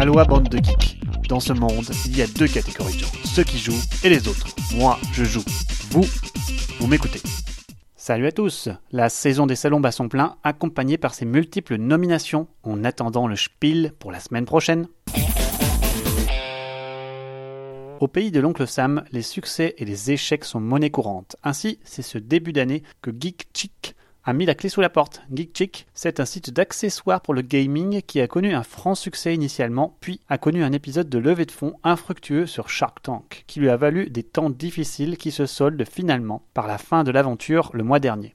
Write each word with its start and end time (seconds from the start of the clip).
Aloha 0.00 0.24
bande 0.24 0.48
de 0.48 0.56
geeks. 0.56 0.98
Dans 1.28 1.40
ce 1.40 1.52
monde, 1.52 1.84
il 2.06 2.16
y 2.16 2.22
a 2.22 2.26
deux 2.26 2.48
catégories 2.48 2.94
de 2.94 3.00
gens, 3.00 3.12
ceux 3.22 3.44
qui 3.44 3.58
jouent 3.58 3.82
et 4.02 4.08
les 4.08 4.28
autres. 4.28 4.46
Moi, 4.74 4.98
je 5.12 5.24
joue. 5.24 5.44
Vous, 5.90 6.06
vous 6.78 6.86
m'écoutez. 6.86 7.20
Salut 7.96 8.26
à 8.26 8.32
tous 8.32 8.70
La 8.92 9.10
saison 9.10 9.46
des 9.46 9.56
salons 9.56 9.78
bat 9.78 9.92
son 9.92 10.08
plein, 10.08 10.36
accompagnée 10.42 10.96
par 10.96 11.12
ses 11.12 11.26
multiples 11.26 11.76
nominations, 11.76 12.48
en 12.62 12.82
attendant 12.82 13.26
le 13.26 13.36
spiel 13.36 13.92
pour 13.98 14.10
la 14.10 14.20
semaine 14.20 14.46
prochaine. 14.46 14.88
Au 18.00 18.08
pays 18.08 18.30
de 18.30 18.40
l'oncle 18.40 18.66
Sam, 18.66 19.04
les 19.12 19.20
succès 19.20 19.74
et 19.76 19.84
les 19.84 20.12
échecs 20.12 20.46
sont 20.46 20.60
monnaie 20.60 20.88
courante. 20.88 21.36
Ainsi, 21.44 21.78
c'est 21.84 22.00
ce 22.00 22.16
début 22.16 22.54
d'année 22.54 22.84
que 23.02 23.10
Geek 23.10 23.48
Chick 23.52 23.94
a 24.24 24.32
mis 24.32 24.46
la 24.46 24.54
clé 24.54 24.68
sous 24.68 24.80
la 24.80 24.90
porte. 24.90 25.22
Geek 25.32 25.56
Chick, 25.56 25.86
c'est 25.94 26.20
un 26.20 26.24
site 26.24 26.50
d'accessoires 26.50 27.20
pour 27.20 27.34
le 27.34 27.42
gaming 27.42 28.02
qui 28.02 28.20
a 28.20 28.28
connu 28.28 28.54
un 28.54 28.62
franc 28.62 28.94
succès 28.94 29.34
initialement, 29.34 29.96
puis 30.00 30.20
a 30.28 30.38
connu 30.38 30.62
un 30.62 30.72
épisode 30.72 31.08
de 31.08 31.18
levée 31.18 31.46
de 31.46 31.50
fonds 31.50 31.74
infructueux 31.84 32.46
sur 32.46 32.68
Shark 32.68 33.02
Tank, 33.02 33.44
qui 33.46 33.60
lui 33.60 33.70
a 33.70 33.76
valu 33.76 34.10
des 34.10 34.22
temps 34.22 34.50
difficiles 34.50 35.16
qui 35.16 35.30
se 35.30 35.46
soldent 35.46 35.84
finalement 35.84 36.42
par 36.54 36.66
la 36.66 36.78
fin 36.78 37.04
de 37.04 37.10
l'aventure 37.10 37.70
le 37.72 37.84
mois 37.84 38.00
dernier. 38.00 38.34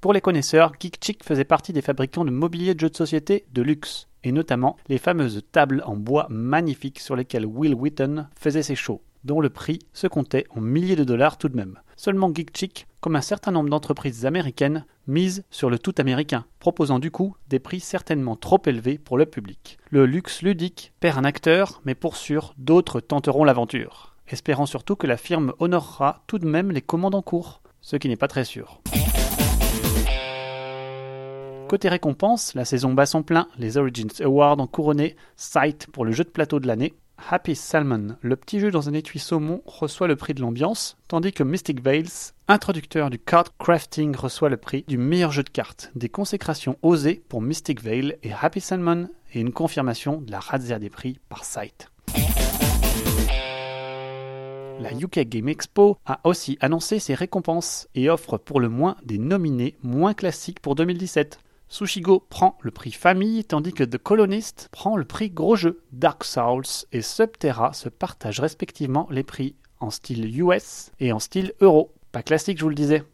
Pour 0.00 0.12
les 0.12 0.20
connaisseurs, 0.20 0.72
Geek 0.78 0.98
Chick 1.02 1.24
faisait 1.24 1.44
partie 1.44 1.72
des 1.72 1.82
fabricants 1.82 2.24
de 2.24 2.30
mobilier 2.30 2.74
de 2.74 2.80
jeux 2.80 2.90
de 2.90 2.96
société 2.96 3.44
de 3.52 3.62
luxe, 3.62 4.08
et 4.24 4.32
notamment 4.32 4.76
les 4.88 4.98
fameuses 4.98 5.42
tables 5.52 5.82
en 5.86 5.96
bois 5.96 6.26
magnifiques 6.30 7.00
sur 7.00 7.16
lesquelles 7.16 7.46
Will 7.46 7.74
Wheaton 7.74 8.26
faisait 8.36 8.62
ses 8.62 8.76
shows 8.76 9.02
dont 9.24 9.40
le 9.40 9.50
prix 9.50 9.80
se 9.92 10.06
comptait 10.06 10.46
en 10.50 10.60
milliers 10.60 10.96
de 10.96 11.04
dollars 11.04 11.38
tout 11.38 11.48
de 11.48 11.56
même. 11.56 11.78
Seulement 11.98 12.32
Geek 12.32 12.56
Chick, 12.56 12.86
comme 13.00 13.16
un 13.16 13.20
certain 13.20 13.50
nombre 13.50 13.70
d'entreprises 13.70 14.24
américaines, 14.24 14.86
mise 15.08 15.42
sur 15.50 15.68
le 15.68 15.80
tout 15.80 15.96
américain, 15.98 16.44
proposant 16.60 17.00
du 17.00 17.10
coup 17.10 17.34
des 17.48 17.58
prix 17.58 17.80
certainement 17.80 18.36
trop 18.36 18.62
élevés 18.66 18.98
pour 18.98 19.18
le 19.18 19.26
public. 19.26 19.78
Le 19.90 20.06
luxe 20.06 20.42
ludique 20.42 20.92
perd 21.00 21.18
un 21.18 21.24
acteur, 21.24 21.82
mais 21.84 21.96
pour 21.96 22.14
sûr, 22.14 22.54
d'autres 22.56 23.00
tenteront 23.00 23.42
l'aventure, 23.42 24.14
espérant 24.28 24.64
surtout 24.64 24.94
que 24.94 25.08
la 25.08 25.16
firme 25.16 25.54
honorera 25.58 26.22
tout 26.28 26.38
de 26.38 26.46
même 26.46 26.70
les 26.70 26.82
commandes 26.82 27.16
en 27.16 27.22
cours, 27.22 27.62
ce 27.80 27.96
qui 27.96 28.08
n'est 28.08 28.14
pas 28.14 28.28
très 28.28 28.44
sûr. 28.44 28.80
Côté 31.66 31.88
récompense, 31.88 32.54
la 32.54 32.64
saison 32.64 32.94
bat 32.94 33.06
son 33.06 33.24
plein, 33.24 33.48
les 33.58 33.76
Origins 33.76 34.22
Awards 34.22 34.60
ont 34.60 34.68
couronné 34.68 35.16
Sight 35.34 35.88
pour 35.90 36.04
le 36.04 36.12
jeu 36.12 36.22
de 36.22 36.30
plateau 36.30 36.60
de 36.60 36.68
l'année, 36.68 36.94
Happy 37.18 37.54
Salmon, 37.54 38.16
le 38.22 38.36
petit 38.36 38.60
jeu 38.60 38.70
dans 38.70 38.88
un 38.88 38.94
étui 38.94 39.18
saumon, 39.18 39.62
reçoit 39.66 40.06
le 40.06 40.16
prix 40.16 40.34
de 40.34 40.40
l'ambiance, 40.40 40.96
tandis 41.08 41.32
que 41.32 41.42
Mystic 41.42 41.82
Vales, 41.82 42.32
introducteur 42.46 43.10
du 43.10 43.18
card 43.18 43.56
crafting, 43.58 44.14
reçoit 44.16 44.48
le 44.48 44.56
prix 44.56 44.84
du 44.88 44.96
meilleur 44.96 45.32
jeu 45.32 45.42
de 45.42 45.50
cartes. 45.50 45.90
Des 45.94 46.08
consécrations 46.08 46.78
osées 46.82 47.22
pour 47.28 47.42
Mystic 47.42 47.82
Vale 47.82 48.16
et 48.22 48.32
Happy 48.32 48.60
Salmon 48.60 49.08
et 49.34 49.40
une 49.40 49.52
confirmation 49.52 50.20
de 50.20 50.30
la 50.30 50.40
razzia 50.40 50.78
des 50.78 50.90
prix 50.90 51.18
par 51.28 51.44
Sight. 51.44 51.90
La 54.80 54.92
UK 54.92 55.20
Game 55.28 55.48
Expo 55.48 55.98
a 56.06 56.20
aussi 56.22 56.56
annoncé 56.60 57.00
ses 57.00 57.14
récompenses 57.14 57.88
et 57.96 58.08
offre 58.08 58.38
pour 58.38 58.60
le 58.60 58.68
moins 58.68 58.96
des 59.04 59.18
nominés 59.18 59.76
moins 59.82 60.14
classiques 60.14 60.60
pour 60.60 60.76
2017. 60.76 61.40
Sushigo 61.70 62.24
prend 62.30 62.56
le 62.62 62.70
prix 62.70 62.92
famille 62.92 63.44
tandis 63.44 63.74
que 63.74 63.84
The 63.84 63.98
Colonist 63.98 64.68
prend 64.72 64.96
le 64.96 65.04
prix 65.04 65.28
gros 65.28 65.54
jeu. 65.54 65.82
Dark 65.92 66.24
Souls 66.24 66.86
et 66.92 67.02
Subterra 67.02 67.74
se 67.74 67.90
partagent 67.90 68.40
respectivement 68.40 69.06
les 69.10 69.22
prix 69.22 69.54
en 69.78 69.90
style 69.90 70.38
US 70.40 70.92
et 70.98 71.12
en 71.12 71.18
style 71.18 71.52
euro. 71.60 71.92
Pas 72.10 72.22
classique, 72.22 72.56
je 72.56 72.62
vous 72.62 72.70
le 72.70 72.74
disais. 72.74 73.04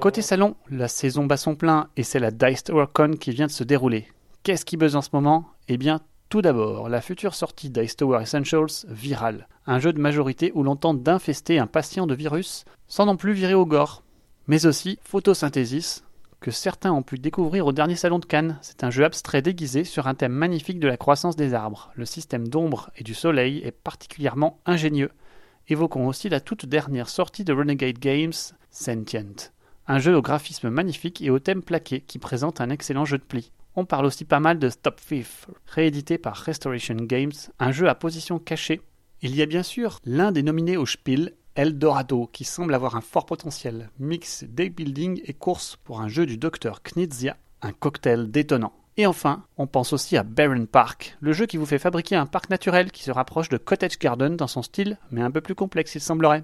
Côté 0.00 0.22
salon, 0.22 0.56
la 0.70 0.88
saison 0.88 1.26
bat 1.26 1.36
son 1.36 1.54
plein 1.54 1.88
et 1.98 2.02
c'est 2.02 2.18
la 2.18 2.30
Dice 2.30 2.64
Tower 2.64 2.86
Con 2.92 3.12
qui 3.20 3.32
vient 3.32 3.46
de 3.46 3.52
se 3.52 3.64
dérouler. 3.64 4.08
Qu'est-ce 4.42 4.64
qui 4.64 4.78
buzz 4.78 4.96
en 4.96 5.02
ce 5.02 5.10
moment? 5.12 5.46
Eh 5.68 5.76
bien, 5.76 6.00
tout 6.30 6.40
d'abord, 6.40 6.88
la 6.88 7.02
future 7.02 7.34
sortie 7.34 7.68
Dice 7.68 7.96
Tower 7.96 8.22
Essentials 8.22 8.86
Viral, 8.88 9.48
un 9.66 9.78
jeu 9.78 9.92
de 9.92 10.00
majorité 10.00 10.50
où 10.54 10.62
l'on 10.62 10.76
tente 10.76 11.02
d'infester 11.02 11.58
un 11.58 11.66
patient 11.66 12.06
de 12.06 12.14
virus 12.14 12.64
sans 12.88 13.04
non 13.04 13.16
plus 13.16 13.34
virer 13.34 13.54
au 13.54 13.66
gore 13.66 14.03
mais 14.46 14.66
aussi 14.66 14.98
Photosynthesis, 15.02 16.04
que 16.40 16.50
certains 16.50 16.92
ont 16.92 17.02
pu 17.02 17.18
découvrir 17.18 17.66
au 17.66 17.72
dernier 17.72 17.96
salon 17.96 18.18
de 18.18 18.26
Cannes. 18.26 18.58
C'est 18.60 18.84
un 18.84 18.90
jeu 18.90 19.04
abstrait 19.04 19.40
déguisé 19.40 19.82
sur 19.84 20.06
un 20.06 20.14
thème 20.14 20.32
magnifique 20.32 20.78
de 20.78 20.88
la 20.88 20.98
croissance 20.98 21.36
des 21.36 21.54
arbres. 21.54 21.90
Le 21.94 22.04
système 22.04 22.48
d'ombre 22.48 22.90
et 22.96 23.02
du 23.02 23.14
soleil 23.14 23.62
est 23.64 23.72
particulièrement 23.72 24.60
ingénieux. 24.66 25.10
Évoquons 25.68 26.06
aussi 26.06 26.28
la 26.28 26.40
toute 26.40 26.66
dernière 26.66 27.08
sortie 27.08 27.44
de 27.44 27.54
Renegade 27.54 27.98
Games, 27.98 28.34
Sentient. 28.70 29.50
Un 29.86 29.98
jeu 29.98 30.14
au 30.14 30.20
graphisme 30.20 30.68
magnifique 30.68 31.22
et 31.22 31.30
au 31.30 31.38
thème 31.38 31.62
plaqué 31.62 32.02
qui 32.02 32.18
présente 32.18 32.60
un 32.60 32.68
excellent 32.68 33.06
jeu 33.06 33.16
de 33.16 33.22
pli. 33.22 33.52
On 33.74 33.86
parle 33.86 34.04
aussi 34.04 34.26
pas 34.26 34.40
mal 34.40 34.58
de 34.58 34.68
Stop 34.68 35.00
Thief, 35.00 35.48
réédité 35.66 36.18
par 36.18 36.36
Restoration 36.36 36.94
Games, 36.96 37.32
un 37.58 37.72
jeu 37.72 37.88
à 37.88 37.94
position 37.94 38.38
cachée. 38.38 38.82
Il 39.22 39.34
y 39.34 39.40
a 39.40 39.46
bien 39.46 39.62
sûr 39.62 40.00
l'un 40.04 40.30
des 40.30 40.42
nominés 40.42 40.76
au 40.76 40.84
Spiel, 40.84 41.32
Eldorado, 41.56 42.28
qui 42.32 42.42
semble 42.42 42.74
avoir 42.74 42.96
un 42.96 43.00
fort 43.00 43.26
potentiel, 43.26 43.90
mix 44.00 44.42
deck 44.42 44.74
building 44.74 45.20
et 45.24 45.34
course 45.34 45.76
pour 45.84 46.00
un 46.00 46.08
jeu 46.08 46.26
du 46.26 46.36
docteur 46.36 46.82
Knizia, 46.82 47.36
un 47.62 47.70
cocktail 47.72 48.28
détonnant. 48.28 48.72
Et 48.96 49.06
enfin, 49.06 49.44
on 49.56 49.68
pense 49.68 49.92
aussi 49.92 50.16
à 50.16 50.24
Barren 50.24 50.66
Park, 50.66 51.16
le 51.20 51.32
jeu 51.32 51.46
qui 51.46 51.56
vous 51.56 51.66
fait 51.66 51.78
fabriquer 51.78 52.16
un 52.16 52.26
parc 52.26 52.50
naturel 52.50 52.90
qui 52.90 53.04
se 53.04 53.12
rapproche 53.12 53.48
de 53.50 53.56
Cottage 53.56 54.00
Garden 54.00 54.36
dans 54.36 54.48
son 54.48 54.62
style, 54.62 54.98
mais 55.12 55.22
un 55.22 55.30
peu 55.30 55.40
plus 55.40 55.54
complexe 55.54 55.94
il 55.94 56.00
semblerait. 56.00 56.42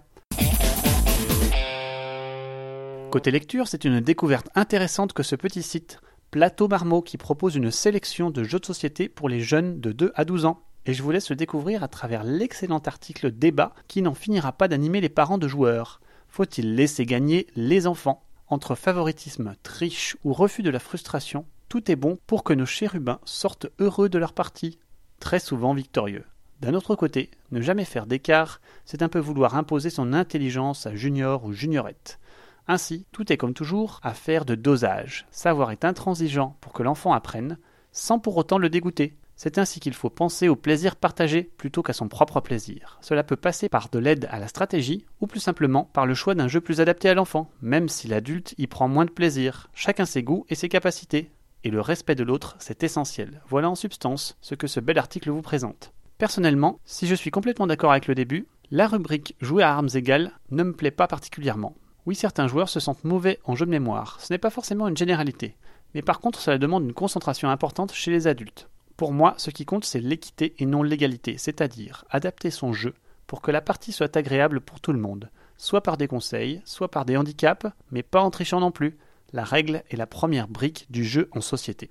Côté 3.10 3.32
lecture, 3.32 3.66
c'est 3.66 3.84
une 3.84 3.98
découverte 3.98 4.48
intéressante 4.54 5.12
que 5.12 5.24
ce 5.24 5.34
petit 5.34 5.64
site, 5.64 5.98
Plateau 6.30 6.68
Marmot, 6.68 7.02
qui 7.02 7.18
propose 7.18 7.56
une 7.56 7.72
sélection 7.72 8.30
de 8.30 8.44
jeux 8.44 8.60
de 8.60 8.66
société 8.66 9.08
pour 9.08 9.28
les 9.28 9.40
jeunes 9.40 9.80
de 9.80 9.90
2 9.90 10.12
à 10.14 10.24
12 10.24 10.44
ans 10.44 10.62
et 10.86 10.94
je 10.94 11.02
vous 11.02 11.10
laisse 11.10 11.30
le 11.30 11.36
découvrir 11.36 11.82
à 11.82 11.88
travers 11.88 12.24
l'excellent 12.24 12.78
article 12.78 13.30
Débat 13.30 13.74
qui 13.88 14.02
n'en 14.02 14.14
finira 14.14 14.52
pas 14.52 14.68
d'animer 14.68 15.00
les 15.00 15.08
parents 15.08 15.38
de 15.38 15.48
joueurs. 15.48 16.00
Faut-il 16.28 16.74
laisser 16.74 17.06
gagner 17.06 17.46
les 17.56 17.86
enfants? 17.86 18.24
Entre 18.48 18.74
favoritisme, 18.74 19.54
triche 19.62 20.16
ou 20.24 20.32
refus 20.32 20.62
de 20.62 20.70
la 20.70 20.80
frustration, 20.80 21.46
tout 21.68 21.90
est 21.90 21.96
bon 21.96 22.18
pour 22.26 22.42
que 22.42 22.52
nos 22.52 22.66
chérubins 22.66 23.20
sortent 23.24 23.68
heureux 23.78 24.08
de 24.08 24.18
leur 24.18 24.32
partie, 24.32 24.78
très 25.20 25.38
souvent 25.38 25.72
victorieux. 25.74 26.24
D'un 26.60 26.74
autre 26.74 26.94
côté, 26.94 27.30
ne 27.52 27.60
jamais 27.60 27.84
faire 27.84 28.06
d'écart, 28.06 28.60
c'est 28.84 29.02
un 29.02 29.08
peu 29.08 29.18
vouloir 29.18 29.54
imposer 29.54 29.88
son 29.88 30.12
intelligence 30.12 30.86
à 30.86 30.94
junior 30.94 31.44
ou 31.44 31.52
juniorette. 31.52 32.18
Ainsi, 32.66 33.06
tout 33.12 33.32
est 33.32 33.36
comme 33.36 33.54
toujours 33.54 34.00
affaire 34.02 34.44
de 34.44 34.54
dosage. 34.54 35.26
Savoir 35.30 35.70
être 35.70 35.84
intransigeant 35.84 36.56
pour 36.60 36.72
que 36.72 36.82
l'enfant 36.82 37.12
apprenne, 37.12 37.58
sans 37.92 38.18
pour 38.18 38.36
autant 38.36 38.58
le 38.58 38.68
dégoûter. 38.68 39.16
C'est 39.42 39.56
ainsi 39.56 39.80
qu'il 39.80 39.94
faut 39.94 40.10
penser 40.10 40.48
au 40.48 40.54
plaisir 40.54 40.96
partagé 40.96 41.44
plutôt 41.44 41.82
qu'à 41.82 41.94
son 41.94 42.08
propre 42.08 42.42
plaisir. 42.42 42.98
Cela 43.00 43.24
peut 43.24 43.36
passer 43.36 43.70
par 43.70 43.88
de 43.88 43.98
l'aide 43.98 44.28
à 44.30 44.38
la 44.38 44.48
stratégie 44.48 45.06
ou 45.22 45.26
plus 45.26 45.40
simplement 45.40 45.88
par 45.94 46.04
le 46.04 46.12
choix 46.12 46.34
d'un 46.34 46.46
jeu 46.46 46.60
plus 46.60 46.82
adapté 46.82 47.08
à 47.08 47.14
l'enfant, 47.14 47.50
même 47.62 47.88
si 47.88 48.06
l'adulte 48.06 48.54
y 48.58 48.66
prend 48.66 48.86
moins 48.86 49.06
de 49.06 49.10
plaisir. 49.10 49.70
Chacun 49.72 50.04
ses 50.04 50.22
goûts 50.22 50.44
et 50.50 50.54
ses 50.54 50.68
capacités. 50.68 51.30
Et 51.64 51.70
le 51.70 51.80
respect 51.80 52.14
de 52.16 52.22
l'autre, 52.22 52.56
c'est 52.58 52.82
essentiel. 52.82 53.40
Voilà 53.48 53.70
en 53.70 53.76
substance 53.76 54.36
ce 54.42 54.54
que 54.54 54.66
ce 54.66 54.78
bel 54.78 54.98
article 54.98 55.30
vous 55.30 55.40
présente. 55.40 55.94
Personnellement, 56.18 56.78
si 56.84 57.06
je 57.06 57.14
suis 57.14 57.30
complètement 57.30 57.66
d'accord 57.66 57.92
avec 57.92 58.08
le 58.08 58.14
début, 58.14 58.46
la 58.70 58.88
rubrique 58.88 59.36
jouer 59.40 59.62
à 59.62 59.72
armes 59.72 59.88
égales 59.94 60.32
ne 60.50 60.64
me 60.64 60.74
plaît 60.74 60.90
pas 60.90 61.06
particulièrement. 61.06 61.76
Oui, 62.04 62.14
certains 62.14 62.46
joueurs 62.46 62.68
se 62.68 62.78
sentent 62.78 63.04
mauvais 63.04 63.38
en 63.44 63.56
jeu 63.56 63.64
de 63.64 63.70
mémoire, 63.70 64.18
ce 64.20 64.34
n'est 64.34 64.38
pas 64.38 64.50
forcément 64.50 64.86
une 64.86 64.98
généralité, 64.98 65.56
mais 65.94 66.02
par 66.02 66.20
contre 66.20 66.40
cela 66.40 66.58
demande 66.58 66.84
une 66.84 66.92
concentration 66.92 67.48
importante 67.48 67.94
chez 67.94 68.10
les 68.10 68.26
adultes. 68.26 68.68
Pour 69.00 69.14
moi, 69.14 69.32
ce 69.38 69.48
qui 69.48 69.64
compte, 69.64 69.86
c'est 69.86 69.98
l'équité 69.98 70.54
et 70.58 70.66
non 70.66 70.82
l'égalité, 70.82 71.38
c'est-à-dire 71.38 72.04
adapter 72.10 72.50
son 72.50 72.74
jeu 72.74 72.92
pour 73.26 73.40
que 73.40 73.50
la 73.50 73.62
partie 73.62 73.92
soit 73.92 74.14
agréable 74.14 74.60
pour 74.60 74.78
tout 74.78 74.92
le 74.92 74.98
monde, 74.98 75.30
soit 75.56 75.82
par 75.82 75.96
des 75.96 76.06
conseils, 76.06 76.60
soit 76.66 76.90
par 76.90 77.06
des 77.06 77.16
handicaps, 77.16 77.64
mais 77.92 78.02
pas 78.02 78.20
en 78.20 78.30
trichant 78.30 78.60
non 78.60 78.70
plus. 78.70 78.98
La 79.32 79.42
règle 79.42 79.84
est 79.88 79.96
la 79.96 80.06
première 80.06 80.48
brique 80.48 80.86
du 80.90 81.02
jeu 81.02 81.30
en 81.32 81.40
société. 81.40 81.88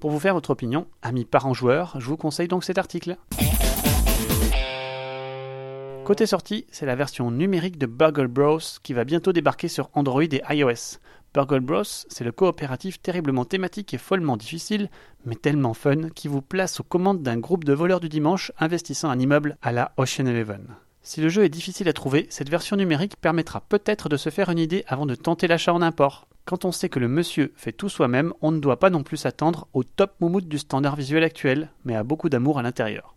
Pour 0.00 0.10
vous 0.10 0.20
faire 0.20 0.34
votre 0.34 0.50
opinion, 0.50 0.86
amis 1.00 1.24
parents 1.24 1.54
joueurs, 1.54 1.98
je 1.98 2.04
vous 2.04 2.18
conseille 2.18 2.48
donc 2.48 2.62
cet 2.62 2.76
article. 2.76 3.16
Côté 6.04 6.26
sortie, 6.26 6.66
c'est 6.70 6.84
la 6.84 6.96
version 6.96 7.30
numérique 7.30 7.78
de 7.78 7.86
Burgle 7.86 8.26
Bros 8.26 8.58
qui 8.82 8.92
va 8.92 9.04
bientôt 9.04 9.32
débarquer 9.32 9.68
sur 9.68 9.88
Android 9.94 10.24
et 10.24 10.42
iOS. 10.50 10.98
Burgle 11.32 11.60
Bros, 11.60 11.84
c'est 11.84 12.24
le 12.24 12.32
coopératif 12.32 13.00
terriblement 13.00 13.44
thématique 13.44 13.94
et 13.94 13.98
follement 13.98 14.36
difficile, 14.36 14.90
mais 15.24 15.36
tellement 15.36 15.74
fun, 15.74 16.08
qui 16.14 16.26
vous 16.26 16.42
place 16.42 16.80
aux 16.80 16.84
commandes 16.84 17.22
d'un 17.22 17.38
groupe 17.38 17.62
de 17.62 17.72
voleurs 17.72 18.00
du 18.00 18.08
dimanche 18.08 18.50
investissant 18.58 19.10
un 19.10 19.18
immeuble 19.18 19.56
à 19.62 19.70
la 19.70 19.92
Ocean 19.96 20.26
Eleven. 20.26 20.74
Si 21.02 21.20
le 21.20 21.28
jeu 21.28 21.44
est 21.44 21.48
difficile 21.48 21.88
à 21.88 21.92
trouver, 21.92 22.26
cette 22.30 22.50
version 22.50 22.76
numérique 22.76 23.16
permettra 23.20 23.60
peut-être 23.60 24.08
de 24.08 24.16
se 24.16 24.30
faire 24.30 24.50
une 24.50 24.58
idée 24.58 24.84
avant 24.88 25.06
de 25.06 25.14
tenter 25.14 25.46
l'achat 25.46 25.72
en 25.72 25.82
import. 25.82 26.26
Quand 26.46 26.64
on 26.64 26.72
sait 26.72 26.88
que 26.88 26.98
le 26.98 27.08
monsieur 27.08 27.52
fait 27.54 27.72
tout 27.72 27.88
soi-même, 27.88 28.32
on 28.40 28.50
ne 28.50 28.58
doit 28.58 28.80
pas 28.80 28.90
non 28.90 29.04
plus 29.04 29.16
s'attendre 29.16 29.68
au 29.72 29.84
top 29.84 30.14
moumoute 30.20 30.48
du 30.48 30.58
standard 30.58 30.96
visuel 30.96 31.22
actuel, 31.22 31.70
mais 31.84 31.94
à 31.94 32.02
beaucoup 32.02 32.28
d'amour 32.28 32.58
à 32.58 32.62
l'intérieur. 32.62 33.14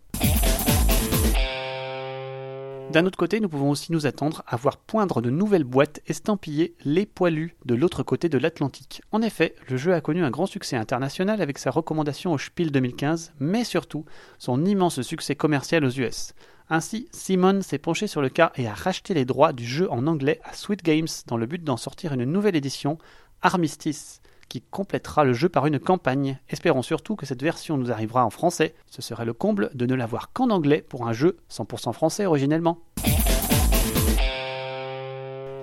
D'un 2.92 3.06
autre 3.06 3.18
côté, 3.18 3.40
nous 3.40 3.48
pouvons 3.48 3.70
aussi 3.70 3.90
nous 3.90 4.06
attendre 4.06 4.44
à 4.46 4.56
voir 4.56 4.76
poindre 4.76 5.20
de 5.20 5.30
nouvelles 5.30 5.64
boîtes 5.64 6.00
estampillées 6.06 6.74
Les 6.84 7.06
Poilus 7.06 7.56
de 7.64 7.74
l'autre 7.74 8.02
côté 8.02 8.28
de 8.28 8.38
l'Atlantique. 8.38 9.02
En 9.10 9.20
effet, 9.20 9.56
le 9.68 9.76
jeu 9.76 9.94
a 9.94 10.00
connu 10.00 10.22
un 10.22 10.30
grand 10.30 10.46
succès 10.46 10.76
international 10.76 11.42
avec 11.42 11.58
sa 11.58 11.70
recommandation 11.70 12.32
au 12.32 12.38
Spiel 12.38 12.70
2015, 12.70 13.32
mais 13.40 13.64
surtout 13.64 14.04
son 14.38 14.64
immense 14.64 15.02
succès 15.02 15.34
commercial 15.34 15.84
aux 15.84 15.90
US. 15.90 16.34
Ainsi, 16.70 17.08
Simon 17.10 17.62
s'est 17.62 17.78
penché 17.78 18.06
sur 18.06 18.22
le 18.22 18.28
cas 18.28 18.52
et 18.56 18.68
a 18.68 18.74
racheté 18.74 19.12
les 19.12 19.24
droits 19.24 19.52
du 19.52 19.66
jeu 19.66 19.90
en 19.90 20.06
anglais 20.06 20.40
à 20.44 20.52
Sweet 20.52 20.82
Games 20.82 21.08
dans 21.26 21.36
le 21.36 21.46
but 21.46 21.62
d'en 21.64 21.76
sortir 21.76 22.12
une 22.12 22.24
nouvelle 22.24 22.56
édition, 22.56 22.98
Armistice 23.42 24.20
qui 24.48 24.62
complétera 24.62 25.24
le 25.24 25.32
jeu 25.32 25.48
par 25.48 25.66
une 25.66 25.78
campagne. 25.78 26.38
Espérons 26.48 26.82
surtout 26.82 27.16
que 27.16 27.26
cette 27.26 27.42
version 27.42 27.76
nous 27.76 27.90
arrivera 27.90 28.24
en 28.24 28.30
français. 28.30 28.74
Ce 28.90 29.02
serait 29.02 29.24
le 29.24 29.32
comble 29.32 29.70
de 29.74 29.86
ne 29.86 29.94
l'avoir 29.94 30.32
qu'en 30.32 30.50
anglais 30.50 30.84
pour 30.86 31.06
un 31.06 31.12
jeu 31.12 31.36
100% 31.50 31.92
français 31.92 32.26
originellement. 32.26 32.80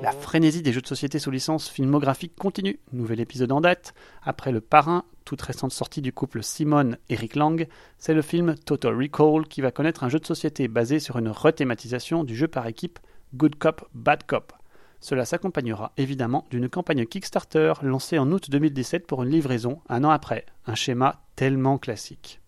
La 0.01 0.13
frénésie 0.13 0.63
des 0.63 0.73
jeux 0.73 0.81
de 0.81 0.87
société 0.87 1.19
sous 1.19 1.29
licence 1.29 1.69
filmographique 1.69 2.35
continue. 2.35 2.79
Nouvel 2.91 3.19
épisode 3.19 3.51
en 3.51 3.61
date. 3.61 3.93
Après 4.23 4.51
Le 4.51 4.59
Parrain, 4.59 5.03
toute 5.25 5.43
récente 5.43 5.71
sortie 5.71 6.01
du 6.01 6.11
couple 6.11 6.41
Simone 6.41 6.97
Eric 7.09 7.35
Lang, 7.35 7.67
c'est 7.99 8.15
le 8.15 8.23
film 8.23 8.55
Total 8.55 8.95
Recall 8.95 9.47
qui 9.47 9.61
va 9.61 9.69
connaître 9.69 10.03
un 10.03 10.09
jeu 10.09 10.17
de 10.17 10.25
société 10.25 10.67
basé 10.67 10.99
sur 10.99 11.19
une 11.19 11.29
rethématisation 11.29 12.23
du 12.23 12.35
jeu 12.35 12.47
par 12.47 12.65
équipe 12.65 12.97
Good 13.35 13.57
Cop, 13.57 13.87
Bad 13.93 14.23
Cop. 14.25 14.53
Cela 15.01 15.25
s'accompagnera 15.25 15.93
évidemment 15.97 16.45
d'une 16.51 16.69
campagne 16.69 17.07
Kickstarter 17.07 17.73
lancée 17.81 18.19
en 18.19 18.31
août 18.31 18.51
2017 18.51 19.07
pour 19.07 19.23
une 19.23 19.31
livraison 19.31 19.81
un 19.89 20.03
an 20.03 20.11
après, 20.11 20.45
un 20.67 20.75
schéma 20.75 21.23
tellement 21.35 21.79
classique. 21.79 22.39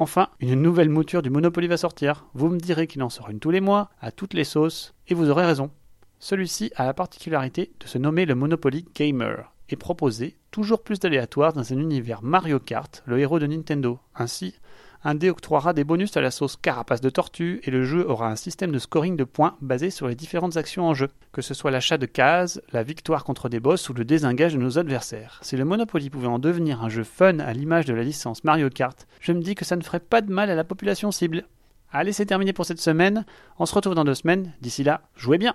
Enfin, 0.00 0.30
une 0.40 0.60
nouvelle 0.60 0.88
mouture 0.88 1.22
du 1.22 1.30
Monopoly 1.30 1.68
va 1.68 1.76
sortir. 1.76 2.26
Vous 2.34 2.48
me 2.48 2.58
direz 2.58 2.88
qu'il 2.88 3.04
en 3.04 3.08
sort 3.08 3.30
une 3.30 3.38
tous 3.38 3.52
les 3.52 3.60
mois, 3.60 3.90
à 4.00 4.10
toutes 4.10 4.34
les 4.34 4.42
sauces, 4.42 4.94
et 5.06 5.14
vous 5.14 5.30
aurez 5.30 5.46
raison. 5.46 5.70
Celui-ci 6.18 6.72
a 6.74 6.84
la 6.84 6.92
particularité 6.92 7.72
de 7.78 7.86
se 7.86 7.98
nommer 7.98 8.26
le 8.26 8.34
Monopoly 8.34 8.84
Gamer 8.96 9.52
et 9.68 9.76
proposer 9.76 10.36
toujours 10.50 10.82
plus 10.82 10.98
d'aléatoires 10.98 11.52
dans 11.52 11.72
un 11.72 11.78
univers 11.78 12.22
Mario 12.22 12.58
Kart, 12.58 13.02
le 13.06 13.20
héros 13.20 13.38
de 13.38 13.46
Nintendo. 13.46 14.00
Ainsi, 14.16 14.54
un 15.04 15.14
dé 15.14 15.30
octroiera 15.30 15.72
des 15.72 15.84
bonus 15.84 16.16
à 16.16 16.20
la 16.20 16.30
sauce 16.30 16.56
carapace 16.56 17.00
de 17.00 17.10
tortue 17.10 17.60
et 17.64 17.70
le 17.70 17.84
jeu 17.84 18.08
aura 18.08 18.28
un 18.28 18.36
système 18.36 18.70
de 18.72 18.78
scoring 18.78 19.16
de 19.16 19.24
points 19.24 19.56
basé 19.60 19.90
sur 19.90 20.08
les 20.08 20.14
différentes 20.14 20.56
actions 20.56 20.86
en 20.86 20.94
jeu, 20.94 21.08
que 21.32 21.42
ce 21.42 21.54
soit 21.54 21.70
l'achat 21.70 21.98
de 21.98 22.06
cases, 22.06 22.60
la 22.72 22.82
victoire 22.82 23.24
contre 23.24 23.48
des 23.48 23.60
boss 23.60 23.88
ou 23.88 23.94
le 23.94 24.04
désengage 24.04 24.54
de 24.54 24.58
nos 24.58 24.78
adversaires. 24.78 25.40
Si 25.42 25.56
le 25.56 25.64
Monopoly 25.64 26.10
pouvait 26.10 26.26
en 26.28 26.38
devenir 26.38 26.82
un 26.82 26.88
jeu 26.88 27.04
fun 27.04 27.38
à 27.40 27.52
l'image 27.52 27.86
de 27.86 27.94
la 27.94 28.02
licence 28.02 28.44
Mario 28.44 28.70
Kart, 28.70 29.06
je 29.20 29.32
me 29.32 29.40
dis 29.40 29.54
que 29.54 29.64
ça 29.64 29.76
ne 29.76 29.82
ferait 29.82 30.00
pas 30.00 30.20
de 30.20 30.32
mal 30.32 30.50
à 30.50 30.54
la 30.54 30.64
population 30.64 31.10
cible. 31.10 31.44
Allez, 31.92 32.12
c'est 32.12 32.26
terminé 32.26 32.52
pour 32.52 32.64
cette 32.64 32.80
semaine. 32.80 33.26
On 33.58 33.66
se 33.66 33.74
retrouve 33.74 33.94
dans 33.94 34.04
deux 34.04 34.14
semaines. 34.14 34.52
D'ici 34.62 34.82
là, 34.82 35.02
jouez 35.16 35.38
bien! 35.38 35.54